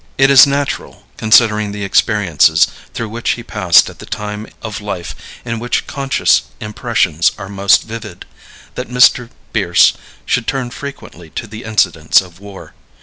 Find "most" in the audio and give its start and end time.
7.49-7.83